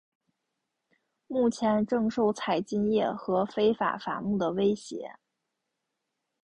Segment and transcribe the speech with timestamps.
[1.27, 5.13] 目前正受采金业和非法伐木的威胁。